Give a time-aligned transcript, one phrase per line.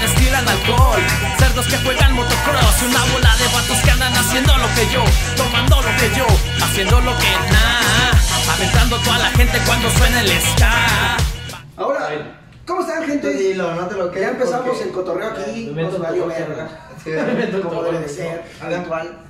[0.00, 1.00] destilan alcohol.
[1.38, 5.04] Cerdos que juegan motocross y una bola de vatos que andan haciendo lo que yo,
[5.36, 6.26] tomando lo que yo,
[6.64, 8.10] haciendo lo que nada,
[8.54, 11.16] aventando toda la gente cuando suena el ska.
[11.76, 13.32] Ahora, ¿cómo están, gente?
[13.34, 16.68] Dilo, no te lo Ya quedes empezamos porque- el cotorreo aquí, nos valió verga,
[17.62, 19.26] como debe de ser, habitual.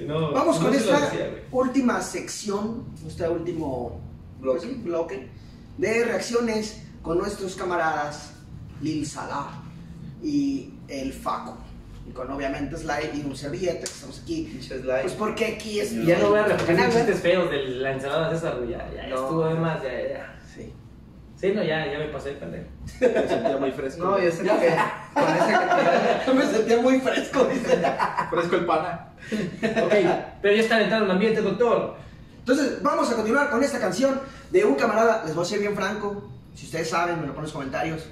[0.00, 4.00] No, Vamos no con esta decía, última sección, este último
[4.40, 4.60] Bloque.
[4.60, 5.28] pues sí, bloque
[5.76, 8.30] de reacciones con nuestros camaradas
[8.80, 9.48] Lil Salah
[10.22, 11.56] y el Faco.
[12.08, 14.60] Y con obviamente Sly y un servilleta que estamos aquí.
[14.68, 15.02] Likes.
[15.02, 18.56] Pues porque aquí es Ya no voy a repetir chistes feos de la ensalada César,
[18.58, 18.70] güey.
[18.70, 19.16] Ya, ya, No.
[19.16, 20.38] estuvo de más, ya, ya.
[20.54, 20.72] Sí.
[21.36, 22.66] Sí, no, ya, ya me pasé el pendejo.
[23.00, 24.04] Me sentía muy fresco.
[24.04, 26.26] No, yo sé que con cantidad.
[26.34, 27.82] Me sentía muy fresco, dice.
[28.30, 29.08] Fresco el pana.
[29.82, 29.94] Ok,
[30.42, 31.96] pero ya está entrando en ambiente, doctor.
[32.40, 35.24] Entonces, vamos a continuar con esta canción de un camarada.
[35.24, 36.28] Les voy a ser bien franco.
[36.54, 38.06] Si ustedes saben, me lo ponen en los comentarios.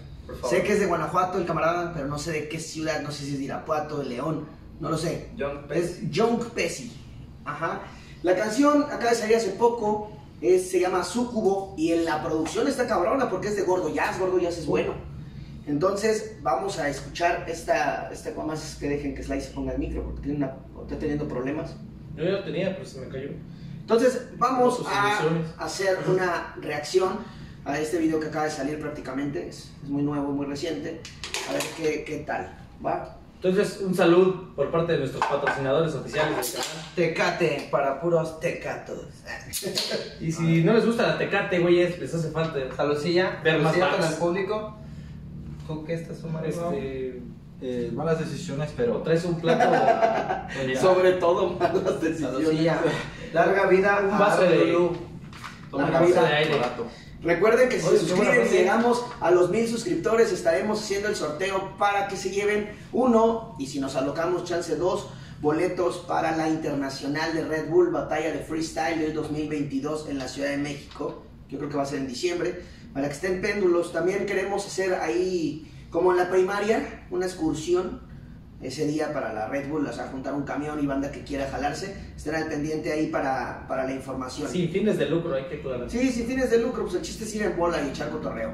[0.48, 3.00] Sé que es de Guanajuato el camarada, pero no sé de qué ciudad.
[3.02, 4.46] No sé si es de Irapuato, de León.
[4.80, 5.30] No lo sé.
[5.38, 6.92] John Es Young Pesci.
[7.44, 7.83] Ajá.
[8.22, 10.12] La canción acaba de salir hace poco.
[10.41, 11.75] Es, se llama Sucubo.
[11.77, 14.19] Y en la producción está cabrona porque es de Gordo Jazz.
[14.19, 14.94] Gordo Jazz es bueno.
[15.67, 18.11] Entonces, vamos a escuchar esta.
[18.11, 21.27] esta más que dejen que Sly se ponga el micro porque tiene una, está teniendo
[21.28, 21.74] problemas.
[22.17, 23.30] Yo ya lo tenía, pero se me cayó.
[23.80, 27.19] Entonces, vamos a hacer una reacción
[27.69, 29.47] a este video que acaba de salir prácticamente.
[29.48, 31.00] Es, es muy nuevo, muy reciente.
[31.48, 32.50] A ver qué, qué tal.
[32.84, 33.14] ¿Va?
[33.36, 36.84] Entonces, un salud por parte de nuestros patrocinadores oficiales del canal.
[36.96, 39.06] Tecate para puros tecatos.
[40.20, 42.58] Y si no les gusta la tecate, güeyes, les hace falta.
[42.74, 44.77] Saludcilla, Ver más con el público.
[45.66, 46.48] ¿Tú qué estás sumando?
[46.48, 47.22] Este.
[47.61, 48.98] Eh, malas decisiones, pero.
[49.02, 49.70] traes un plato.
[50.80, 52.77] Sobre todo malas decisiones.
[53.33, 54.91] Larga vida, Un a vaso de-
[55.72, 56.22] Larga vida.
[56.22, 56.61] de aire.
[57.22, 61.16] Recuerden que si Oye, se suscriben y llegamos a los mil suscriptores, estaremos haciendo el
[61.16, 65.08] sorteo para que se lleven uno y si nos alocamos, chance dos
[65.41, 70.51] boletos para la internacional de Red Bull Batalla de Freestyle del 2022 en la Ciudad
[70.51, 71.23] de México.
[71.48, 72.62] Yo creo que va a ser en diciembre.
[72.92, 78.08] Para que estén péndulos, también queremos hacer ahí, como en la primaria, una excursión
[78.61, 81.48] ese día para la Red Bull, o sea, juntar un camión y banda que quiera
[81.51, 81.95] jalarse.
[82.17, 84.48] Estén al pendiente ahí para, para la información.
[84.51, 85.89] Sin fines de lucro, hay que aclarar.
[85.89, 88.51] Sí, sin fines de lucro, pues el chiste es ir en bola y echar cotorreo.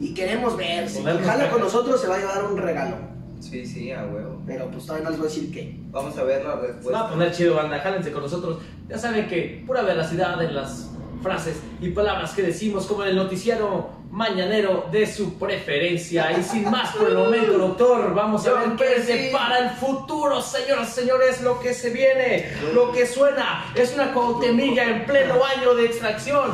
[0.00, 2.96] Y queremos ver, si jala con nosotros se va a llevar un regalo.
[3.40, 4.40] Sí, sí, a huevo.
[4.46, 5.76] Pero pues todavía no les voy a decir qué.
[5.90, 7.08] Vamos a ver la Se va a respuesta.
[7.10, 7.80] poner chido, banda.
[7.80, 8.58] Jálense con nosotros.
[8.88, 10.91] Ya saben que pura veracidad en las
[11.22, 16.38] frases y palabras que decimos, como en el noticiero mañanero de su preferencia.
[16.38, 20.40] Y sin más por el momento, doctor, vamos a ver qué se para el futuro,
[20.42, 21.40] señoras y señores.
[21.40, 26.50] Lo que se viene, lo que suena, es una cautemilla en pleno año de extracción.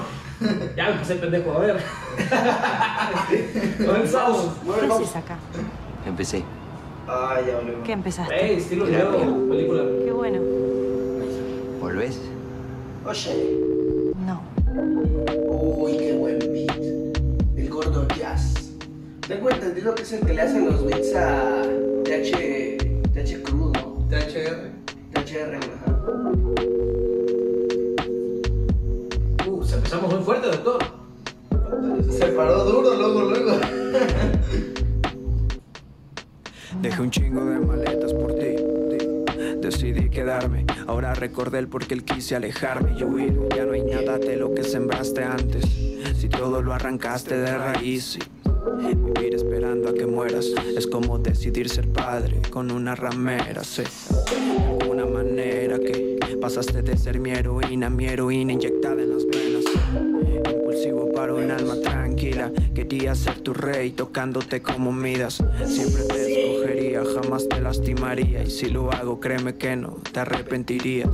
[0.76, 1.82] Ya me pasé el pendejo, a ver.
[3.84, 4.50] Comenzamos.
[4.64, 5.36] ¿Qué acá?
[6.06, 6.44] Empecé.
[7.08, 7.84] Ay, ya volvemos.
[7.84, 8.54] ¿Qué empezaste?
[8.54, 9.82] Estilo video, película.
[10.04, 10.40] Qué bueno.
[11.80, 12.20] ¿Volvés?
[13.04, 13.67] Oye.
[14.28, 14.42] No.
[15.46, 16.76] Uy, qué buen beat.
[17.56, 18.74] El gordo jazz.
[19.26, 21.62] Tengo entendido que es el que le hace los beats a
[22.04, 22.76] TH,
[23.14, 24.06] TH Crudo, ¿no?
[24.10, 24.70] THR.
[25.14, 25.90] THR, ajá.
[29.48, 30.84] Uh, se empezamos muy fuerte, doctor.
[32.10, 33.52] Se paró duro luego, luego.
[36.82, 38.57] Dejé un chingo de maletas por ti.
[39.68, 43.38] Decidí quedarme, ahora recordé el por qué él quise alejarme y huir.
[43.54, 45.62] Ya no hay nada de lo que sembraste antes.
[46.18, 48.18] Si todo lo arrancaste de raíz.
[48.78, 53.82] Vivir esperando a que mueras es como decidir ser padre con una ramera, sé.
[53.82, 59.64] De alguna manera que pasaste de ser mi heroína, mi heroína inyectada en las venas.
[60.50, 65.44] Impulsivo para un alma tranquila, quería ser tu rey tocándote como Midas.
[65.66, 66.27] Siempre te
[67.04, 68.42] jamás te lastimaría.
[68.42, 71.10] Y si lo hago, créeme que no te arrepentirías.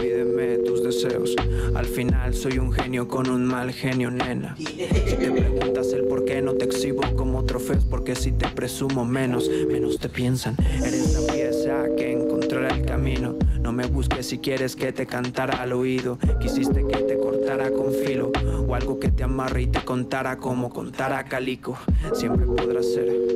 [0.00, 1.34] Pídeme tus deseos.
[1.74, 4.54] Al final soy un genio con un mal genio, nena.
[4.56, 9.04] Si te preguntas el por qué no te exhibo como trofeos, porque si te presumo
[9.04, 10.56] menos, menos te piensan.
[10.60, 13.36] Eres la pieza que encontrará el camino.
[13.60, 16.18] No me busques si quieres que te cantara al oído.
[16.40, 18.32] Quisiste que te cortara con filo
[18.66, 21.78] o algo que te amarre y te contara como contara Calico.
[22.14, 23.29] Siempre podrás ser.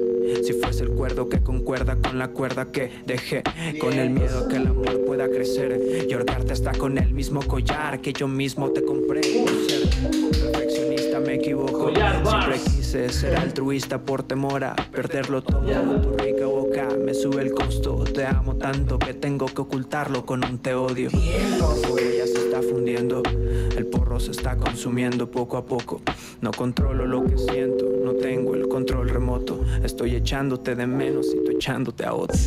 [0.84, 3.42] El cuerdo que concuerda con la cuerda que dejé,
[3.81, 8.02] con el miedo que el amor pueda crecer y ahorcarte hasta con el mismo collar
[8.02, 9.22] que yo mismo te compré.
[9.22, 9.88] Por ser
[10.52, 11.90] perfeccionista me equivoco.
[11.90, 15.62] Siempre quise ser altruista por temor a perderlo todo.
[16.02, 18.04] Tu rica boca me sube el costo.
[18.04, 21.08] Te amo tanto que tengo que ocultarlo con un te odio.
[21.10, 23.22] Ya se está fundiendo.
[23.75, 26.02] El porro se está consumiendo poco a poco.
[26.42, 27.94] No controlo lo que siento.
[28.14, 29.61] No no tengo el control remoto.
[29.82, 32.37] Estoy echándote de menos y tú echándote a otro.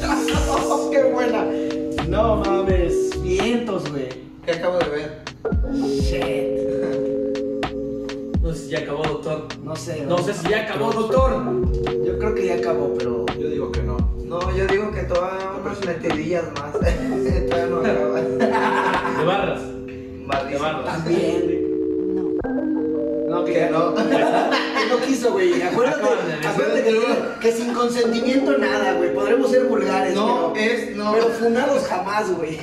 [0.49, 1.45] Oh, ¡Qué buena!
[2.07, 3.21] No mames.
[3.21, 4.07] Vientos, güey.
[4.45, 5.21] ¿Qué acabo de ver?
[5.73, 6.57] Shit.
[8.41, 9.47] No sé si ya acabó, doctor.
[9.63, 10.05] No sé.
[10.05, 11.43] No sé si ya acabó, doctor.
[12.05, 13.25] Yo creo que ya acabó, pero.
[13.39, 13.97] Yo digo que no.
[14.23, 16.71] No, yo digo que todavía unas metidillas más.
[17.49, 18.21] todavía no acaba.
[18.21, 19.61] De barras.
[20.27, 20.85] Barras.
[20.85, 21.67] También.
[23.27, 23.93] No, que Que no.
[24.89, 25.61] No quiso, güey.
[25.61, 26.99] Acuérdate, acuérdate que,
[27.41, 29.13] que sin consentimiento nada, güey.
[29.13, 31.13] Podremos ser vulgares, No, pero, es, no.
[31.13, 32.59] pero funados jamás, güey.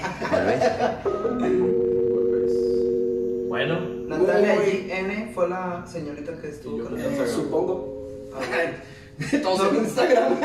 [3.49, 4.56] Bueno, Natalia
[4.99, 7.31] N fue la señorita que estuvo yo con nosotros.
[7.31, 8.09] Supongo.
[9.43, 10.41] Todos en Instagram.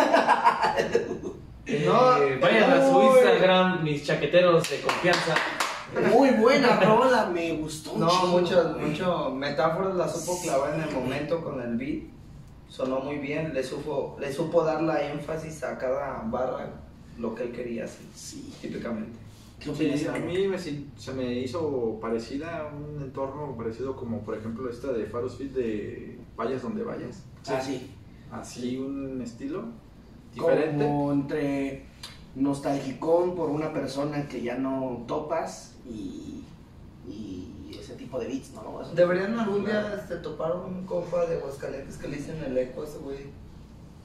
[1.86, 3.02] No, eh, vayan a su.
[3.02, 5.36] Instagram, mis chaqueteros de confianza.
[6.14, 7.98] Muy buena rola, me gustó.
[7.98, 8.90] No, chingo, muchas, güey.
[8.90, 12.04] mucho metáforas la supo clavar en el momento con el beat.
[12.68, 16.70] Sonó muy bien, le supo, le supo dar la énfasis a cada barra
[17.18, 18.54] lo que él quería hacer, Sí.
[18.62, 19.18] típicamente.
[19.60, 23.96] ¿Qué opinas, Sí, a mí me, sin- se me hizo parecida a un entorno parecido
[23.96, 27.24] como por ejemplo esta de Faros Fit de Vayas donde vayas.
[27.48, 27.92] Ah, sí.
[28.32, 29.64] Así un estilo
[30.34, 30.86] diferente.
[30.86, 31.86] Como entre
[32.36, 36.44] nostalgicón por una persona que ya no topas y,
[37.10, 38.82] y ese tipo de beats, ¿no?
[38.82, 42.82] Eso- Deberían algún día este, topar un compa de Aguascalientes que le dicen el eco
[42.82, 43.18] a ese güey.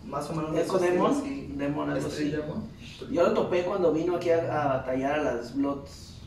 [0.05, 1.15] Más o menos ¿Eco Demon?
[1.23, 1.55] sí.
[1.57, 2.43] Demon, algo Street así.
[2.43, 2.69] Demon.
[3.11, 6.19] Yo lo topé cuando vino aquí a, a batallar a las Bloods.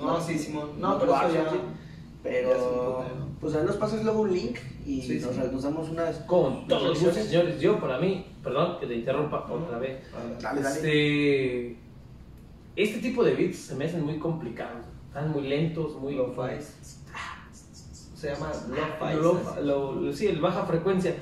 [0.00, 0.70] No, sí, Simón.
[0.80, 1.50] No, pero eso ya.
[2.22, 3.04] Pero,
[3.40, 4.56] pues ahí nos pasas luego un link
[4.86, 5.40] y Sí, nos, sí.
[5.52, 6.16] nos damos unas.
[6.20, 7.28] Con todo el gusto, reflexiones.
[7.30, 7.60] señores.
[7.60, 10.00] Yo, para mí, perdón que te interrumpa otra vez.
[10.40, 10.76] Dale, dale.
[10.76, 11.76] Este,
[12.76, 14.84] este tipo de beats se me hacen muy complicados.
[15.08, 16.14] Están muy lentos, muy.
[16.14, 16.60] Lo-fi.
[18.16, 19.14] Se llama Lo-Fi.
[19.16, 21.14] Lo- lo- lo- sí, el baja frecuencia.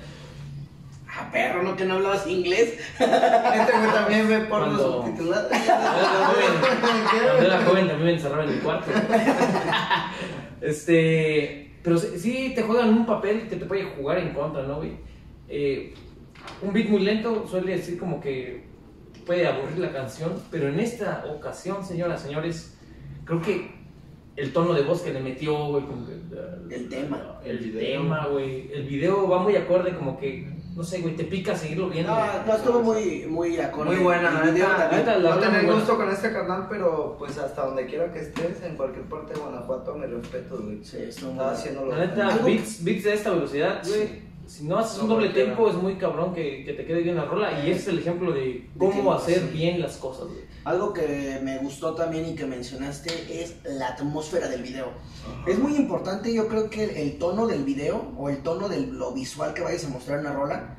[1.15, 1.77] Ah, perro, ¿no?
[1.77, 2.79] Que no hablabas inglés.
[2.99, 5.49] Este güey también ve porno Cuando- subtitulado.
[6.81, 8.91] Cuando era joven también me encerraba en mi cuarto.
[10.61, 14.77] Este, pero sí, sí te juegan un papel que te puede jugar en contra, ¿no,
[14.77, 14.93] güey?
[15.49, 15.93] Eh,
[16.63, 18.65] un beat muy lento suele decir como que
[19.25, 22.77] puede aburrir la canción, pero en esta ocasión, señoras, señores,
[23.25, 23.83] creo que
[24.37, 26.15] el tono de voz que le metió, güey, como que,
[26.75, 27.39] El tema.
[27.45, 27.81] el, El video.
[27.81, 31.91] tema, güey, el video va muy acorde, como que, no sé, güey, te pica seguirlo
[31.91, 32.11] viendo.
[32.13, 32.47] No, güey.
[32.47, 33.91] no estuvo muy, muy acorde.
[33.95, 35.19] Muy buena, la El neta.
[35.19, 39.05] No tener gusto con este canal, pero pues hasta donde quiera que estés, en cualquier
[39.05, 40.83] parte de Guanajuato, mi respeto, güey.
[40.83, 44.31] Sí, Estaba haciendo lo La neta, beats, beats de esta velocidad, güey.
[44.47, 45.50] Si no haces un No, doble cualquiera.
[45.50, 47.65] tempo, es muy cabrón que, que te quede bien la rola.
[47.65, 49.56] Y ese es el ejemplo de cómo no, hacer sí.
[49.59, 50.41] bien las cosas, güey.
[50.65, 54.89] Algo que me gustó también y que mencionaste es la atmósfera del video.
[55.47, 58.81] Es muy importante, yo creo que el, el tono del video o el tono de
[58.81, 60.79] lo visual que vayas a mostrar en la rola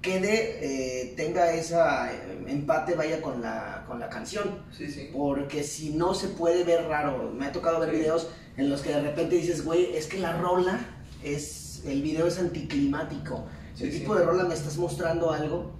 [0.00, 4.62] quede, eh, tenga esa eh, empate, vaya con la, con la canción.
[4.70, 5.10] Sí, sí.
[5.12, 7.32] Porque si no se puede ver raro.
[7.32, 10.36] Me ha tocado ver videos en los que de repente dices, güey, es que la
[10.40, 10.78] rola
[11.24, 11.65] es.
[11.86, 13.44] El video es anticlimático.
[13.74, 13.98] Sí, el sí.
[14.00, 15.72] tipo de rola me estás mostrando algo.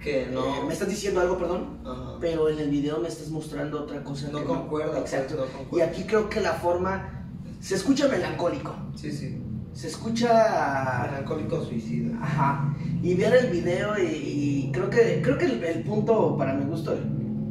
[0.00, 0.44] Que no.
[0.44, 1.78] eh, me estás diciendo algo, perdón.
[1.84, 2.16] Ajá.
[2.20, 4.28] Pero en el video me estás mostrando otra cosa.
[4.32, 5.36] No que concuerda, Exacto.
[5.36, 5.86] pues, no y concuerda.
[5.90, 7.24] aquí creo que la forma.
[7.60, 8.74] Se escucha melancólico.
[8.96, 9.38] Sí, sí.
[9.72, 11.16] Se escucha.
[11.16, 12.18] Alcohólico suicida.
[12.20, 12.74] Ajá.
[13.02, 16.64] Y ver el video y, y creo que creo que el, el punto para mi
[16.64, 16.94] gusto,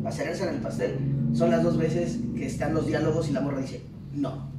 [0.03, 0.97] la cereza en el pastel,
[1.33, 3.81] son las dos veces que están los diálogos y la morra dice,
[4.13, 4.50] no.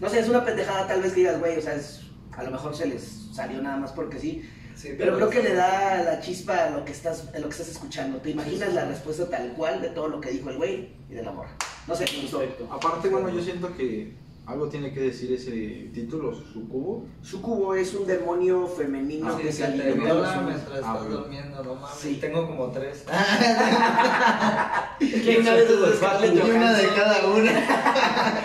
[0.00, 2.00] No sé, es una pendejada tal vez que digas, güey, o sea, es-
[2.36, 5.54] a lo mejor se les salió nada más porque sí, Sí, pero creo que le
[5.54, 8.18] da la chispa a lo que estás, a lo que estás escuchando.
[8.18, 8.74] Te imaginas Sí, sí.
[8.74, 11.50] la respuesta tal cual de todo lo que dijo el güey y de la morra.
[11.86, 12.42] No sé, me gustó.
[12.70, 17.06] Aparte, bueno, yo siento que algo tiene que decir ese título, su cubo.
[17.22, 21.74] Sucubo es un demonio femenino Ah, que sí, se alimenta mientras Ah, estás durmiendo, no
[21.76, 21.96] mames.
[21.96, 22.18] Sí.
[22.20, 23.04] Tengo como tres.
[24.98, 25.96] ¿Quién una sabe de?
[25.96, 27.52] Scarlett una cada una.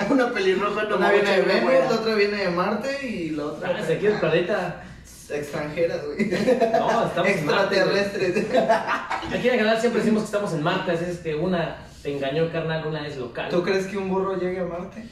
[0.10, 3.76] Una pelirroja no Una viene de Venus, la otra viene de Marte y la otra
[3.78, 4.84] Ah, de aquí del planeta.
[5.30, 6.30] extranjeras, güey.
[6.30, 7.82] No, estamos en Marte.
[9.34, 12.16] Aquí en el canal siempre decimos que estamos en Marte, así es que una te
[12.16, 13.50] engañó, carnal, una es local.
[13.50, 15.04] ¿Tú crees que un burro llegue a Marte?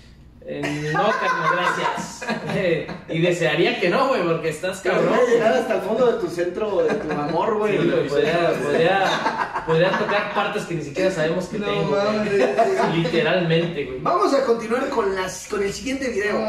[0.47, 2.23] Eh, no, carnal, gracias.
[2.55, 5.09] Eh, y desearía que no, güey, porque estás cabrón.
[5.09, 7.89] voy a llegar hasta el fondo de tu centro, de tu amor, Sí, güey.
[7.89, 11.87] güey, podría, podría, podría tocar partes que ni siquiera sabemos que tengo.
[11.87, 12.03] güey.
[12.05, 12.95] mames.
[12.95, 13.99] Literalmente, güey.
[14.01, 16.39] Vamos a continuar con, las, con el siguiente video.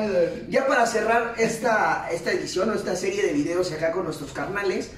[0.51, 4.93] Ya para cerrar esta, esta edición o esta serie de videos acá con nuestros carnales,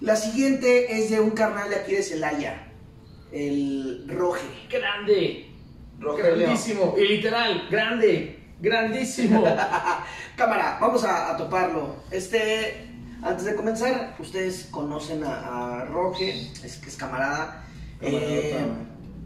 [0.00, 2.68] la siguiente es de un carnal de aquí de Celaya,
[3.32, 4.46] el Roge.
[4.70, 5.47] Grande,
[5.98, 6.36] Rogelio.
[6.36, 9.44] grandísimo, y literal, grande, grandísimo.
[10.36, 11.96] Cámara, vamos a, a toparlo.
[12.10, 12.88] Este,
[13.22, 16.30] Antes de comenzar, ustedes conocen a, a Roge,
[16.64, 17.64] es que es camarada.
[18.00, 18.76] Eh, Camarada,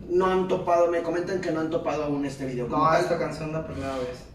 [0.09, 2.69] no han topado, me comentan que no han topado aún este video.
[2.69, 3.00] No, tal.
[3.02, 4.26] esta canción la primera vez.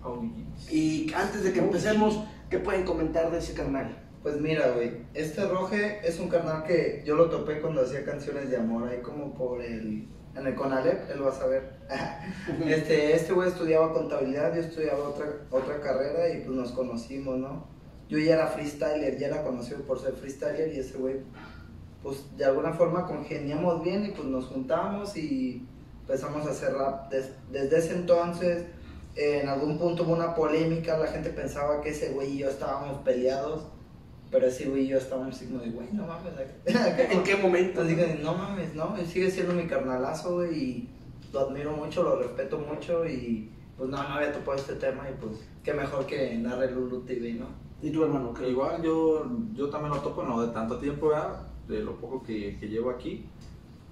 [0.71, 3.97] Y antes de que empecemos, ¿qué pueden comentar de ese carnal?
[4.21, 8.49] Pues mira, güey, este Roge es un carnal que yo lo topé cuando hacía canciones
[8.49, 10.07] de amor, ahí como por el...
[10.37, 11.77] En el Conalep, él va a saber.
[12.67, 17.65] este este güey estudiaba contabilidad, yo estudiaba otra, otra carrera y pues nos conocimos, ¿no?
[18.09, 21.17] Yo ya era freestyler, ya era conocido por ser freestyler y ese güey,
[22.03, 25.67] pues de alguna forma congeniamos bien y pues nos juntamos y
[26.01, 27.09] empezamos a hacer rap.
[27.11, 28.65] Des- desde ese entonces,
[29.15, 32.99] en algún punto hubo una polémica, la gente pensaba que ese güey y yo estábamos
[32.99, 33.67] peleados.
[34.29, 36.33] Pero ese güey y yo estábamos así como de, güey, no mames.
[36.65, 37.81] ¿En qué momento?
[37.81, 40.89] Entonces dije, no mames, no, él sigue siendo mi carnalazo, güey, y
[41.31, 45.13] lo admiro mucho, lo respeto mucho, y pues no, no había topado este tema, y
[45.21, 47.45] pues qué mejor que narre Lulu TV, ¿no?
[47.81, 48.33] ¿Y tu hermano?
[48.33, 48.49] qué?
[48.49, 51.47] Igual yo, yo también lo topo, no de tanto tiempo, ¿verdad?
[51.67, 53.25] de lo poco que, que llevo aquí,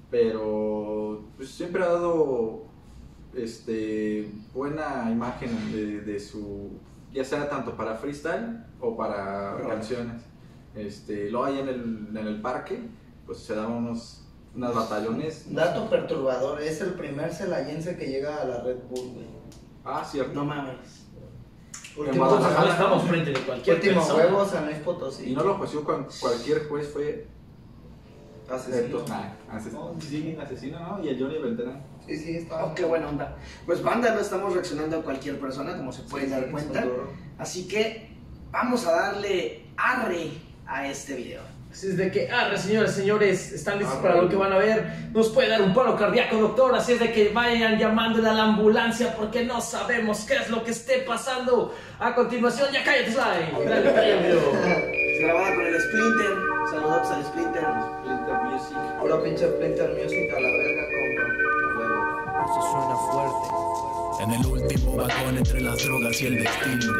[0.09, 2.63] pero pues, siempre ha dado
[3.33, 6.71] este, buena imagen de, de su,
[7.15, 9.69] ya sea tanto para freestyle o para Rock.
[9.69, 10.21] canciones.
[10.75, 12.79] Este, luego ahí en el, en el parque,
[13.25, 15.53] pues se daban unos, unas batallones.
[15.55, 19.25] Dato perturbador, es el primer celayense que llega a la Red Bull, güey.
[19.85, 20.33] Ah, cierto.
[20.33, 21.03] No mames.
[21.97, 24.23] Último, estamos frente de cualquier último persona.
[24.25, 25.31] huevo, San Luis Potosí.
[25.31, 27.25] Y no lo jueció cual- cualquier juez, fue
[28.51, 29.03] Asesino.
[29.07, 31.03] Nah, asesino, sí, asesino, ¿no?
[31.03, 31.81] Y el Johnny Beltrán.
[32.05, 32.63] Sí, sí, está.
[32.65, 33.35] Oh, qué buena onda.
[33.65, 36.85] Pues banda, no estamos reaccionando a cualquier persona, como se pueden Sí, dar sí, cuenta.
[37.39, 38.09] Así que
[38.51, 40.29] vamos a darle arre
[40.67, 41.41] a este video.
[41.71, 44.57] Así es de que, ah, señores, señores, están listos Ah, para lo que van a
[44.57, 45.09] ver.
[45.11, 46.73] Nos puede dar un paro cardíaco, doctor.
[46.73, 50.63] Así es de que vayan llamándole a la ambulancia porque no sabemos qué es lo
[50.63, 51.73] que esté pasando.
[51.99, 53.65] A continuación, ya cállate, Sly.
[55.21, 56.31] Grabada con el Splinter.
[56.71, 57.63] Saludos al Splinter.
[58.55, 58.77] Music.
[58.99, 61.23] Puro pinche Splinter Music a la verga, compa.
[62.45, 63.47] Eso suena fuerte.
[64.23, 66.93] En el último vagón entre las drogas y el destino.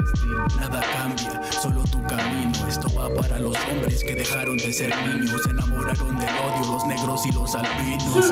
[0.60, 2.68] Nada cambia, solo tu camino.
[2.68, 5.42] Esto va para los hombres que dejaron de ser niños.
[5.44, 8.32] Se enamoraron del odio, los negros y los albinos.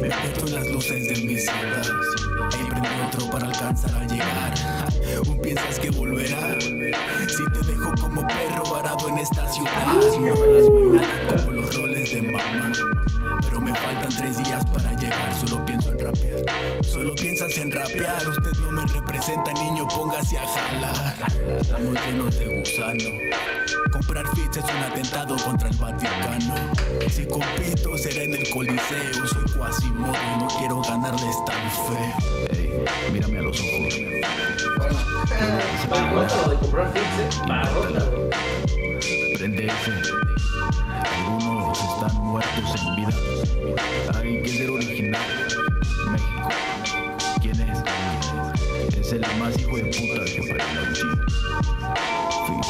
[0.00, 1.86] Me meto en las luces de mi ciudad.
[2.52, 4.54] Ahí prendí otro para alcanzar a llegar.
[5.28, 6.58] ¿Un piensas que volverá?
[6.60, 10.02] Si te dejo como perro varado en esta ciudad.
[10.02, 11.95] Es nada como los roles.
[13.42, 16.84] Pero me faltan tres días para llegar, solo pienso en rapear.
[16.84, 21.14] Solo piensas en rapear, usted no me representa, niño, póngase a jalar.
[21.60, 23.10] Estamos llenos de gusano.
[23.92, 26.54] Comprar fits es un atentado contra el Vaticano.
[27.08, 32.14] Si compito será en el Coliseo, soy Quasimodo y no quiero ganarles tan fe.
[32.50, 33.94] Ey, mírame a los ojos.
[35.88, 37.40] Lo de comprar fix,
[39.46, 43.14] Algunos están muertos en vida.
[44.16, 45.22] Hay que ser original.
[46.10, 46.48] México.
[47.40, 47.78] ¿Quién es?
[48.98, 50.64] Es el más hijo de puta que para
[52.46, 52.60] Fin.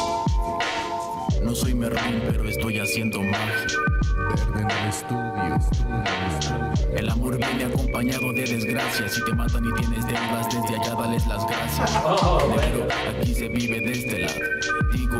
[1.43, 3.65] No soy Merlín, pero estoy haciendo magia.
[4.53, 5.57] En el estudio.
[6.95, 9.15] El amor viene acompañado de desgracias.
[9.15, 11.91] Si te matan y tienes deudas, desde allá dales las gracias.
[12.05, 12.85] Oh, Pero
[13.17, 14.56] aquí se vive de este lado.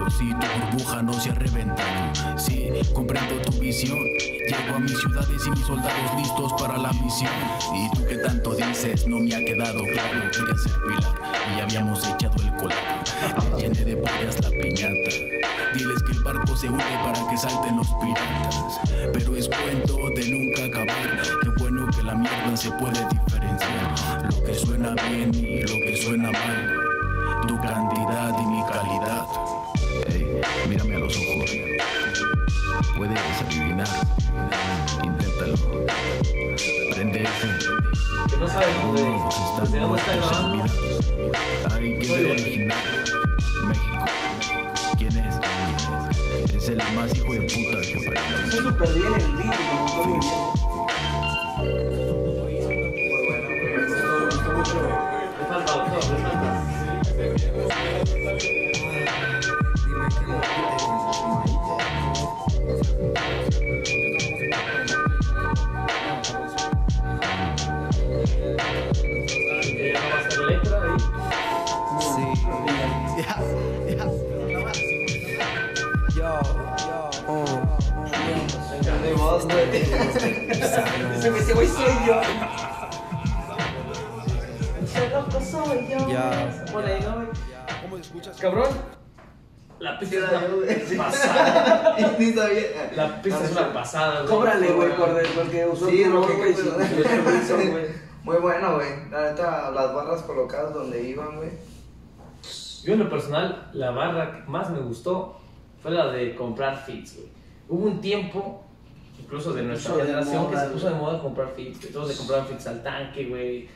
[0.09, 2.37] Si tu burbuja no se ha reventado.
[2.37, 3.99] Sí, comprendo tu visión.
[4.47, 7.31] Llego a mis ciudades y mis soldados listos para la misión.
[7.75, 10.31] Y tú que tanto dices, no me ha quedado claro.
[10.31, 13.57] Quería ser pilar y habíamos echado el colado.
[13.57, 15.37] Llené de pollas la piñata.
[15.73, 18.79] Diles que el barco se hunde para que salten los piratas.
[19.13, 21.21] Pero es cuento de nunca acabar.
[21.41, 24.33] Qué bueno que la mierda se puede diferenciar.
[24.33, 26.73] Lo que suena bien y lo que suena mal.
[27.47, 28.63] Tu cantidad y mi
[31.07, 31.51] los ojos.
[32.97, 33.87] Puedes adivinar.
[35.03, 35.55] Inténtalo.
[36.93, 37.47] Prende ese.
[38.29, 39.01] Que no sabes dónde.
[39.79, 40.13] Dónde está.
[41.75, 42.31] Hay que bien.
[42.31, 42.83] original.
[43.67, 44.05] México.
[44.97, 45.35] ¿Quién es?
[46.55, 48.61] Es el más hijo de puta que Está apareció.
[48.63, 50.53] súper bien el video,
[79.57, 80.51] Voz, güey.
[80.51, 82.21] Ese güey- soy yo.
[84.83, 86.09] Ese loco soy yo.
[86.09, 86.51] Ya.
[86.65, 87.27] Se pone ahí, ¿no, güey?
[88.39, 88.69] Cabrón.
[89.79, 90.17] La pista
[90.67, 91.95] es una pasada.
[92.95, 94.27] La pista es una pasada, güey.
[94.27, 96.03] Cóbrale, güey, por porque usó Sí,
[97.71, 97.85] güey.
[98.23, 99.09] Muy bueno, güey.
[99.11, 101.49] La neta, las barras colocadas donde iban, güey.
[102.83, 105.39] Yo en lo personal, la barra que más me gustó
[105.81, 107.27] fue la de comprar fits, güey.
[107.69, 108.63] Hubo un tiempo,
[109.19, 111.91] incluso de nuestra de generación, que se puso de moda comprar fits.
[111.91, 113.69] Todos le compraban fits al tanque, güey.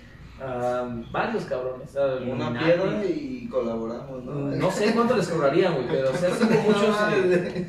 [0.43, 1.95] Am, varios cabrones.
[1.95, 4.33] ah, Una piedra y colaboramos, ¿no?
[4.33, 6.95] No sé cuánto les cobrarían, güey, pero o sea, sí muchos.
[7.13, 7.67] eh,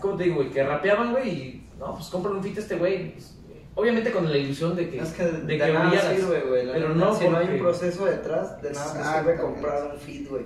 [0.00, 0.50] ¿Cómo te digo, güey?
[0.50, 3.12] Que rapeaban, güey, y no, pues compran un fit a este güey.
[3.12, 3.34] pues,
[3.76, 6.16] obviamente con la ilusión de que, Es que de de, que nada brillaras.
[6.16, 6.66] sirve, güey.
[6.70, 10.28] Pero no si no hay un proceso detrás, de nada te sirve comprar un feed,
[10.28, 10.44] güey.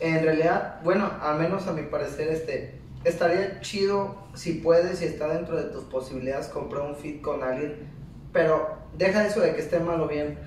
[0.00, 5.28] En realidad, bueno, al menos a mi parecer, este, estaría chido si puedes, si está
[5.28, 7.88] dentro de tus posibilidades, comprar un feed con alguien.
[8.32, 10.38] Pero deja eso de que esté mal o bien.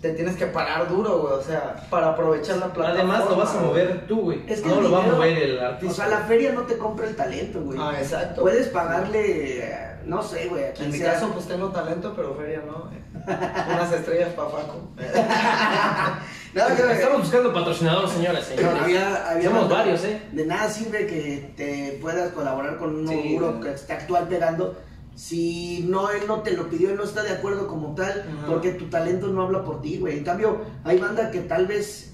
[0.00, 1.34] Te tienes que parar duro, güey.
[1.34, 3.14] O sea, para aprovechar la plataforma.
[3.14, 4.42] Además lo vas a mover tú, güey.
[4.46, 5.92] Es que no lo va a mover el artista.
[5.92, 7.78] O sea, la feria no te compra el talento, güey.
[7.80, 8.42] Ah, exacto.
[8.42, 12.90] Puedes pagarle, eh, no sé, güey, En mi caso, pues tengo talento, pero feria no.
[13.24, 14.90] Unas estrellas para Faco.
[16.54, 18.82] Que- Estamos buscando patrocinadores, señores, señores.
[18.82, 20.22] Había- había Somos varios, ¿eh?
[20.32, 23.60] De nada sirve que te puedas colaborar con un Sí, güey.
[23.60, 24.76] que está actual pegando
[25.16, 28.46] si no él no te lo pidió, él no está de acuerdo como tal, Ajá.
[28.46, 30.18] porque tu talento no habla por ti, güey.
[30.18, 32.12] En cambio, hay banda que tal vez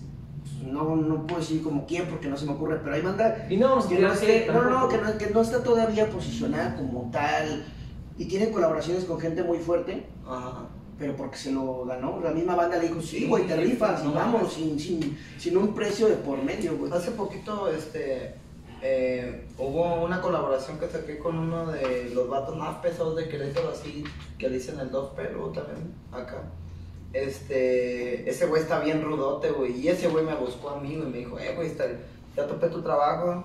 [0.64, 3.56] no, no puedo decir como quién porque no se me ocurre, pero hay banda Y
[3.56, 7.64] no que no, esté- no, no, que no, que no está todavía posicionada como tal
[8.18, 10.06] y tiene colaboraciones con gente muy fuerte.
[10.26, 10.66] Ajá.
[11.00, 14.12] Pero porque se lo ganó, la misma banda le dijo, sí, güey, te rifas, no
[14.12, 16.92] vamos, sin, sin, sin un precio de por medio, güey.
[16.92, 18.34] Hace poquito, este,
[18.82, 23.70] eh, hubo una colaboración que saqué con uno de los vatos más pesados de Querétaro,
[23.70, 24.04] así,
[24.38, 26.42] que le dicen el 2 pero también, acá.
[27.14, 31.08] Este, ese güey está bien rudote, güey, y ese güey me buscó a mí, güey,
[31.08, 31.86] y me dijo, eh, güey, está-
[32.36, 33.42] ya topé tu trabajo,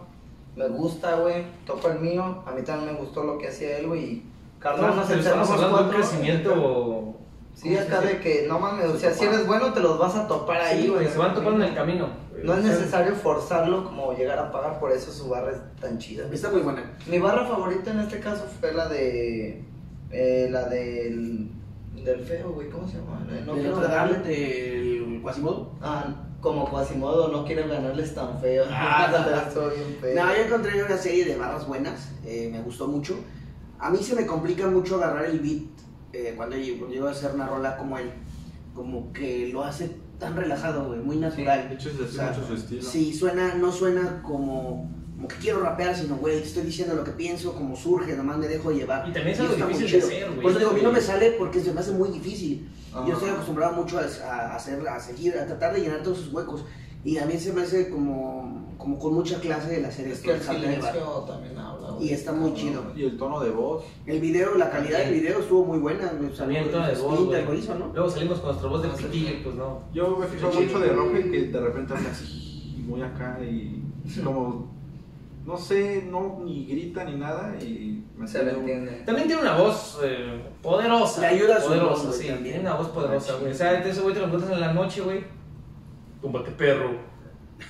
[0.55, 3.87] me gusta, güey, topa el mío, a mí también me gustó lo que hacía él,
[3.87, 4.23] güey, y
[4.59, 6.94] carnal, Estamos, nos estamos encerramos hablando de un cuatro, crecimiento.
[7.55, 10.27] Sí, acá de que, no mames, o sea, si eres bueno te los vas a
[10.27, 11.07] topar ahí, Sí, güey.
[11.07, 12.09] se van topando en el camino.
[12.43, 16.27] No es necesario forzarlo como llegar a pagar, por eso su barra es tan chida.
[16.31, 16.83] Está muy buena.
[17.07, 19.63] Mi barra favorita en este caso fue la de.
[20.11, 21.49] eh, la del.
[22.03, 23.25] del feo, güey, ¿cómo se llama?
[23.45, 24.17] No ¿De quiero ganarle.
[24.19, 25.71] del Quasimodo?
[25.81, 28.65] Ah, como Quasimodo, no quieren ganarles tan feo.
[28.69, 29.43] Ah.
[29.47, 30.15] Estuvo bien feo.
[30.23, 33.15] No, yo encontré una serie de barras buenas, eh, me gustó mucho.
[33.79, 35.63] A mí se me complica mucho agarrar el beat
[36.15, 38.11] eh, cuando llego, llego a hacer una rola como él.
[38.73, 41.69] Como que lo hace tan relajado, güey, muy natural.
[41.69, 42.81] De hecho, es sea, mucho su estilo.
[42.83, 47.11] Sí, suena, no suena como, como que quiero rapear, sino, güey, estoy diciendo lo que
[47.11, 49.07] pienso, como surge, nomás me dejo llevar.
[49.07, 50.41] Y también es algo difícil de hacer, güey.
[50.41, 52.69] Por eso digo, a mí no me sale porque se me hace muy difícil.
[52.93, 53.07] Ajá.
[53.07, 56.33] Yo estoy acostumbrado mucho a, a hacer, a seguir, a tratar de llenar todos esos
[56.33, 56.65] huecos.
[57.05, 60.27] Y a mí se me hace como, como con mucha clase el hacer Es esto.
[60.29, 61.53] que el silencio también.
[62.05, 62.83] Y está muy chido.
[62.95, 63.83] Y el tono de voz.
[64.05, 66.11] El video, la calidad del video estuvo muy buena.
[66.37, 67.57] También el tono de voz, Splinter güey.
[67.57, 67.91] lo hizo, ¿no?
[67.93, 69.81] Luego salimos con nuestra voz de Ah, pitillo y pues no.
[69.93, 73.81] Yo me fijo mucho de Roge que de repente habla así, muy acá y
[74.23, 74.71] como,
[75.45, 79.03] no sé, no ni grita ni nada y me Se entiende.
[79.05, 81.21] También tiene una voz eh, poderosa.
[81.21, 82.27] Le ayuda a su poderosa, voz, sí.
[82.27, 82.43] también.
[82.55, 83.51] Tiene una voz poderosa, güey.
[83.51, 85.23] O sea, ese güey te lo encuentras en la noche, güey.
[86.21, 87.14] Túmbate, perro.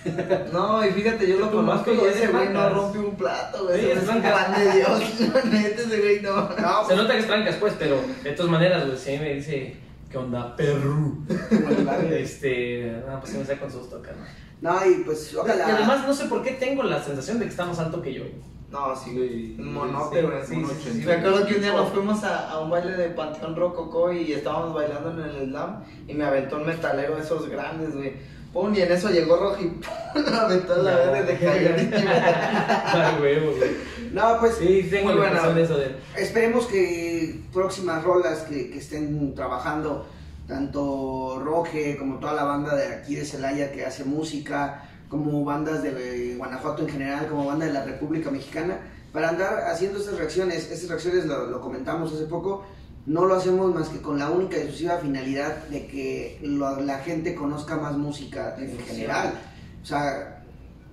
[0.54, 3.65] No, y fíjate, yo lo conozco y más que ese güey no rompe un plato,
[3.65, 3.82] güey.
[3.82, 4.58] Sí, es trancas.
[4.60, 5.00] de Dios.
[5.45, 6.50] Neta, ese güey no.
[6.50, 9.26] No, Se nota que es trancas, pues, pero de todas maneras, güey, si a mí
[9.26, 9.76] me dice,
[10.10, 11.13] ¿qué onda, perro?
[12.12, 14.12] Este, no, pues sí me saca con susto acá,
[14.62, 14.71] ¿no?
[14.74, 15.67] no, y pues Y ojalá.
[15.67, 18.24] además, no sé por qué tengo la sensación de que está más alto que yo.
[18.71, 20.76] No, sí, Sí, Un monote, sí, güey.
[20.76, 21.04] Sí.
[21.06, 24.34] Me acuerdo que un día nos fuimos a, a un baile de Panteón Rococó y
[24.34, 28.13] estábamos bailando en el slam y me aventó un metalero de esos grandes, güey.
[28.56, 29.65] Pum, y en eso llegó Roji,
[30.13, 31.34] pum, aventó la verde
[33.60, 33.78] de.
[34.13, 35.98] No, pues Sí, tengo Muy buena, impresión de eso de...
[36.15, 40.08] Esperemos que próximas rolas que, que estén trabajando,
[40.48, 45.84] tanto Roge como toda la banda de aquí de Celaya que hace música, como bandas
[45.84, 48.80] de Guanajuato en general, como banda de la República Mexicana,
[49.12, 50.72] para andar haciendo estas reacciones.
[50.72, 52.65] Estas reacciones lo, lo comentamos hace poco,
[53.06, 57.00] no lo hacemos más que con la única y exclusiva finalidad de que lo- la
[57.00, 59.34] gente conozca más música en general.
[59.84, 60.44] O sea,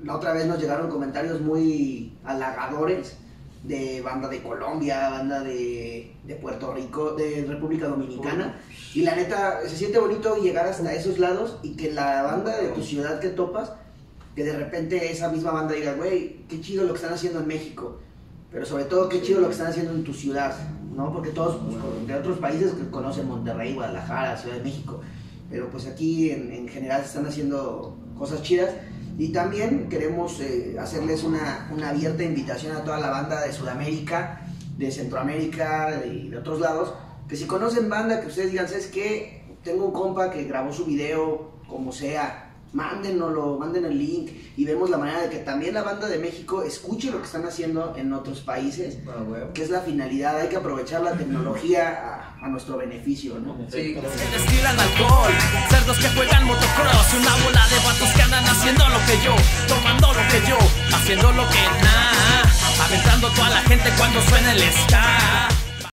[0.05, 3.17] la otra vez nos llegaron comentarios muy halagadores
[3.65, 8.59] de banda de Colombia, banda de, de Puerto Rico, de República Dominicana.
[8.95, 12.69] Y la neta, se siente bonito llegar hasta esos lados y que la banda de
[12.71, 13.73] tu ciudad que topas,
[14.35, 17.47] que de repente esa misma banda diga, güey, qué chido lo que están haciendo en
[17.47, 18.01] México.
[18.53, 20.55] Pero sobre todo, qué chido lo que están haciendo en tu ciudad,
[20.95, 21.13] ¿no?
[21.13, 25.01] Porque todos pues, de otros países que conocen Monterrey, Guadalajara, Ciudad de México.
[25.51, 28.71] Pero pues aquí en, en general se están haciendo cosas chidas.
[29.19, 34.47] Y también queremos eh, hacerles una, una abierta invitación a toda la banda de Sudamérica,
[34.79, 36.95] de Centroamérica y de, otros lados,
[37.29, 39.45] que si conocen banda, que ustedes digan, ¿sabes qué?
[39.63, 44.89] Tengo un compa que grabó su video, como sea, mándenoslo, manden el link y vemos
[44.91, 48.13] la manera de que también la banda de México escuche lo que están haciendo en
[48.13, 49.53] otros países, Ah, huevo.
[49.53, 53.57] que es la finalidad, hay que aprovechar la tecnología a, a nuestro beneficio, ¿no?
[53.71, 55.33] Sí, que destilan alcohol,
[55.71, 59.35] cerdos que juegan motocross y una bola de vatos que andan haciendo lo que yo,
[59.69, 60.59] tomando lo que yo,
[60.97, 62.43] haciendo lo que nada,
[62.85, 65.49] aventando toda la gente cuando suena el ska.